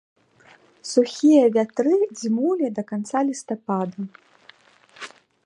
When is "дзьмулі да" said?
2.21-2.83